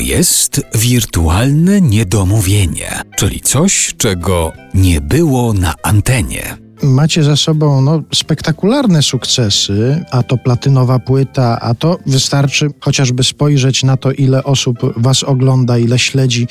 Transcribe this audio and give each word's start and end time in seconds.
To 0.00 0.04
jest 0.04 0.60
wirtualne 0.74 1.80
niedomówienie, 1.80 3.02
czyli 3.16 3.40
coś, 3.40 3.94
czego 3.98 4.52
nie 4.74 5.00
było 5.00 5.52
na 5.52 5.74
antenie. 5.82 6.56
Macie 6.82 7.22
za 7.22 7.36
sobą 7.36 7.80
no, 7.80 8.02
spektakularne 8.14 9.02
sukcesy, 9.02 10.04
a 10.10 10.22
to 10.22 10.38
platynowa 10.38 10.98
płyta, 10.98 11.60
a 11.60 11.74
to 11.74 11.98
wystarczy 12.06 12.68
chociażby 12.80 13.24
spojrzeć 13.24 13.82
na 13.84 13.96
to, 13.96 14.12
ile 14.12 14.44
osób 14.44 14.78
was 14.96 15.22
ogląda, 15.22 15.78
ile 15.78 15.98
śledzi 15.98 16.48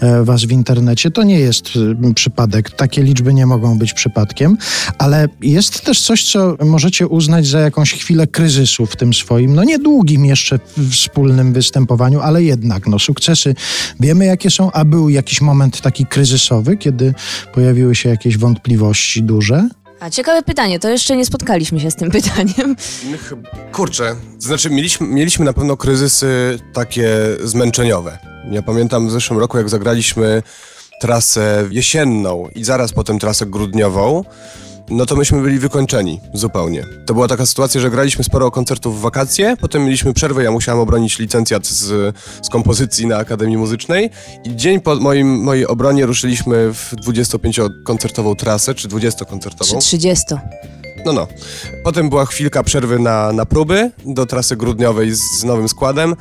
e, 0.00 0.24
was 0.24 0.44
w 0.44 0.52
internecie. 0.52 1.10
To 1.10 1.22
nie 1.22 1.38
jest 1.38 1.68
e, 2.04 2.14
przypadek. 2.14 2.70
Takie 2.70 3.02
liczby 3.02 3.34
nie 3.34 3.46
mogą 3.46 3.78
być 3.78 3.92
przypadkiem, 3.92 4.56
ale 4.98 5.28
jest 5.40 5.84
też 5.84 6.00
coś, 6.00 6.32
co 6.32 6.56
możecie 6.64 7.06
uznać 7.06 7.46
za 7.46 7.60
jakąś 7.60 7.92
chwilę 7.92 8.26
kryzysu 8.26 8.86
w 8.86 8.96
tym 8.96 9.14
swoim, 9.14 9.54
no 9.54 9.64
niedługim 9.64 10.24
jeszcze 10.24 10.58
wspólnym 10.90 11.52
występowaniu, 11.52 12.20
ale 12.20 12.42
jednak 12.42 12.86
no, 12.86 12.98
sukcesy 12.98 13.54
wiemy, 14.00 14.24
jakie 14.24 14.50
są, 14.50 14.72
a 14.72 14.84
był 14.84 15.08
jakiś 15.08 15.40
moment 15.40 15.80
taki 15.80 16.06
kryzysowy, 16.06 16.76
kiedy 16.76 17.14
pojawiły 17.54 17.94
się 17.94 18.08
jakieś 18.08 18.38
wątpliwości 18.38 19.22
duże. 19.22 19.69
A 20.00 20.10
ciekawe 20.10 20.42
pytanie, 20.42 20.78
to 20.78 20.88
jeszcze 20.90 21.16
nie 21.16 21.24
spotkaliśmy 21.24 21.80
się 21.80 21.90
z 21.90 21.96
tym 21.96 22.10
pytaniem. 22.20 22.76
Chyba- 23.28 23.48
Kurczę, 23.72 24.16
znaczy 24.38 24.70
mieliśmy, 24.70 25.06
mieliśmy 25.06 25.44
na 25.44 25.52
pewno 25.52 25.76
kryzysy 25.76 26.58
takie 26.72 27.10
zmęczeniowe. 27.44 28.18
Ja 28.50 28.62
pamiętam 28.62 29.08
w 29.08 29.10
zeszłym 29.10 29.38
roku, 29.38 29.58
jak 29.58 29.68
zagraliśmy 29.68 30.42
trasę 31.00 31.64
jesienną 31.70 32.48
i 32.54 32.64
zaraz 32.64 32.92
potem 32.92 33.18
trasę 33.18 33.46
grudniową, 33.46 34.24
no 34.90 35.06
to 35.06 35.16
myśmy 35.16 35.42
byli 35.42 35.58
wykończeni 35.58 36.20
zupełnie. 36.34 36.84
To 37.06 37.14
była 37.14 37.28
taka 37.28 37.46
sytuacja, 37.46 37.80
że 37.80 37.90
graliśmy 37.90 38.24
sporo 38.24 38.50
koncertów 38.50 38.98
w 38.98 39.00
wakacje, 39.00 39.56
potem 39.60 39.84
mieliśmy 39.84 40.14
przerwę, 40.14 40.44
ja 40.44 40.50
musiałem 40.50 40.80
obronić 40.80 41.18
licencjat 41.18 41.66
z, 41.66 42.16
z 42.42 42.48
kompozycji 42.48 43.06
na 43.06 43.16
Akademii 43.16 43.56
Muzycznej 43.56 44.10
i 44.44 44.56
dzień 44.56 44.80
po 44.80 44.94
moim, 44.96 45.42
mojej 45.42 45.66
obronie 45.66 46.06
ruszyliśmy 46.06 46.74
w 46.74 46.94
25-koncertową 47.06 48.36
trasę, 48.36 48.74
czy 48.74 48.88
20-koncertową. 48.88 49.70
Czy 49.70 49.78
30. 49.78 50.24
No, 51.04 51.12
no. 51.12 51.26
Potem 51.84 52.08
była 52.08 52.26
chwilka 52.26 52.62
przerwy 52.62 52.98
na, 52.98 53.32
na 53.32 53.46
próby 53.46 53.90
do 54.06 54.26
trasy 54.26 54.56
grudniowej 54.56 55.14
z, 55.14 55.20
z 55.38 55.44
nowym 55.44 55.68
składem 55.68 56.16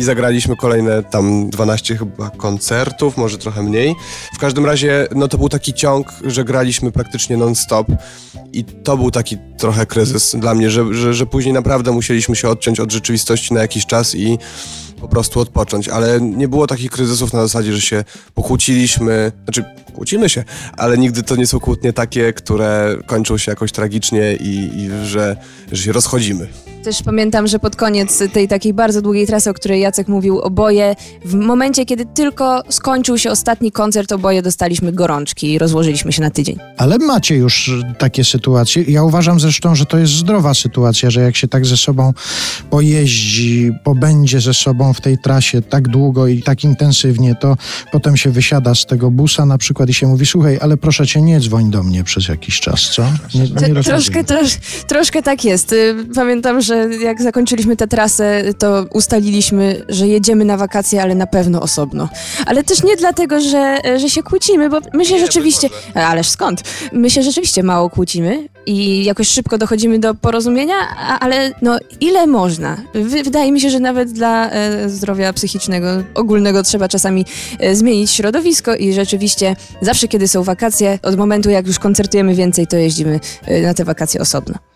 i 0.00 0.04
zagraliśmy 0.04 0.56
kolejne 0.56 1.02
tam 1.02 1.50
12 1.50 1.96
chyba 1.96 2.30
koncertów, 2.30 3.16
może 3.16 3.38
trochę 3.38 3.62
mniej. 3.62 3.94
W 4.34 4.38
każdym 4.38 4.66
razie, 4.66 5.08
no 5.14 5.28
to 5.28 5.38
był 5.38 5.48
taki 5.48 5.74
ciąg, 5.74 6.12
że 6.24 6.44
graliśmy 6.44 6.92
praktycznie 6.92 7.36
non-stop 7.36 7.86
i 8.52 8.64
to 8.64 8.96
był 8.96 9.10
taki 9.10 9.38
trochę 9.58 9.86
kryzys 9.86 10.36
dla 10.38 10.54
mnie, 10.54 10.70
że, 10.70 10.94
że, 10.94 11.14
że 11.14 11.26
później 11.26 11.54
naprawdę 11.54 11.92
musieliśmy 11.92 12.36
się 12.36 12.48
odciąć 12.48 12.80
od 12.80 12.92
rzeczywistości 12.92 13.54
na 13.54 13.60
jakiś 13.60 13.86
czas 13.86 14.14
i 14.14 14.38
po 15.00 15.08
prostu 15.08 15.40
odpocząć, 15.40 15.88
ale 15.88 16.20
nie 16.20 16.48
było 16.48 16.66
takich 16.66 16.90
kryzysów 16.90 17.32
na 17.32 17.42
zasadzie, 17.42 17.72
że 17.72 17.80
się 17.80 18.04
pokłóciliśmy, 18.34 19.32
znaczy 19.44 19.64
kłócimy 19.94 20.28
się, 20.28 20.44
ale 20.76 20.98
nigdy 20.98 21.22
to 21.22 21.36
nie 21.36 21.46
są 21.46 21.60
kłótnie 21.60 21.92
takie, 21.92 22.32
które 22.32 22.96
kończą 23.06 23.38
się 23.38 23.52
jakoś 23.52 23.72
tragicznie 23.72 24.23
i, 24.32 24.70
i 24.80 25.06
że, 25.06 25.36
że 25.72 25.82
się 25.82 25.92
rozchodzimy. 25.92 26.48
Też 26.84 27.02
pamiętam, 27.02 27.46
że 27.46 27.58
pod 27.58 27.76
koniec 27.76 28.22
tej 28.32 28.48
takiej 28.48 28.74
bardzo 28.74 29.02
długiej 29.02 29.26
trasy, 29.26 29.50
o 29.50 29.54
której 29.54 29.80
Jacek 29.80 30.08
mówił, 30.08 30.40
oboje, 30.40 30.96
w 31.24 31.34
momencie, 31.34 31.86
kiedy 31.86 32.06
tylko 32.06 32.62
skończył 32.68 33.18
się 33.18 33.30
ostatni 33.30 33.72
koncert, 33.72 34.12
oboje 34.12 34.42
dostaliśmy 34.42 34.92
gorączki 34.92 35.52
i 35.52 35.58
rozłożyliśmy 35.58 36.12
się 36.12 36.22
na 36.22 36.30
tydzień. 36.30 36.56
Ale 36.76 36.98
macie 36.98 37.36
już 37.36 37.70
takie 37.98 38.24
sytuacje. 38.24 38.82
Ja 38.82 39.02
uważam 39.02 39.40
zresztą, 39.40 39.74
że 39.74 39.86
to 39.86 39.98
jest 39.98 40.12
zdrowa 40.12 40.54
sytuacja, 40.54 41.10
że 41.10 41.20
jak 41.20 41.36
się 41.36 41.48
tak 41.48 41.66
ze 41.66 41.76
sobą 41.76 42.12
pojeździ, 42.70 43.72
pobędzie 43.84 44.40
ze 44.40 44.54
sobą 44.54 44.92
w 44.92 45.00
tej 45.00 45.18
trasie 45.18 45.62
tak 45.62 45.88
długo 45.88 46.26
i 46.26 46.42
tak 46.42 46.64
intensywnie, 46.64 47.34
to 47.34 47.56
potem 47.92 48.16
się 48.16 48.30
wysiada 48.30 48.74
z 48.74 48.86
tego 48.86 49.10
busa 49.10 49.46
na 49.46 49.58
przykład 49.58 49.88
i 49.88 49.94
się 49.94 50.06
mówi, 50.06 50.26
słuchaj, 50.26 50.58
ale 50.60 50.76
proszę 50.76 51.06
cię, 51.06 51.22
nie 51.22 51.40
dzwoń 51.40 51.70
do 51.70 51.82
mnie 51.82 52.04
przez 52.04 52.28
jakiś 52.28 52.60
czas, 52.60 52.80
co? 52.80 53.04
Nie, 53.34 53.68
nie 53.74 53.82
troszkę, 53.82 54.24
trosz, 54.24 54.56
troszkę 54.86 55.22
tak 55.22 55.44
jest. 55.44 55.72
Y, 55.72 55.94
Pamiętam, 56.14 56.60
że 56.60 56.73
jak 57.00 57.22
zakończyliśmy 57.22 57.76
tę 57.76 57.86
trasę, 57.88 58.42
to 58.58 58.86
ustaliliśmy, 58.92 59.84
że 59.88 60.08
jedziemy 60.08 60.44
na 60.44 60.56
wakacje, 60.56 61.02
ale 61.02 61.14
na 61.14 61.26
pewno 61.26 61.60
osobno. 61.60 62.08
Ale 62.46 62.64
też 62.64 62.82
nie 62.82 62.96
dlatego, 62.96 63.40
że, 63.40 63.78
że 63.96 64.10
się 64.10 64.22
kłócimy, 64.22 64.70
bo 64.70 64.80
my 64.94 65.04
się 65.04 65.18
rzeczywiście... 65.18 65.68
Ależ 65.94 66.28
skąd? 66.28 66.62
My 66.92 67.10
się 67.10 67.22
rzeczywiście 67.22 67.62
mało 67.62 67.90
kłócimy 67.90 68.48
i 68.66 69.04
jakoś 69.04 69.28
szybko 69.28 69.58
dochodzimy 69.58 69.98
do 69.98 70.14
porozumienia, 70.14 70.74
ale 71.20 71.52
no 71.62 71.78
ile 72.00 72.26
można? 72.26 72.76
Wy, 72.94 73.22
wydaje 73.22 73.52
mi 73.52 73.60
się, 73.60 73.70
że 73.70 73.80
nawet 73.80 74.12
dla 74.12 74.50
e, 74.50 74.88
zdrowia 74.88 75.32
psychicznego, 75.32 75.86
ogólnego 76.14 76.62
trzeba 76.62 76.88
czasami 76.88 77.24
e, 77.60 77.74
zmienić 77.74 78.10
środowisko 78.10 78.74
i 78.74 78.92
rzeczywiście 78.92 79.56
zawsze, 79.80 80.08
kiedy 80.08 80.28
są 80.28 80.42
wakacje, 80.42 80.98
od 81.02 81.16
momentu 81.16 81.50
jak 81.50 81.66
już 81.66 81.78
koncertujemy 81.78 82.34
więcej, 82.34 82.66
to 82.66 82.76
jeździmy 82.76 83.20
e, 83.46 83.62
na 83.62 83.74
te 83.74 83.84
wakacje 83.84 84.20
osobno. 84.20 84.73